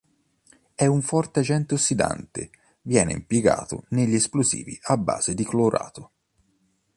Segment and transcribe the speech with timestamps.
[0.73, 2.49] È un forte agente ossidante,
[2.81, 6.11] viene impiegato negli esplosivi a base di clorato.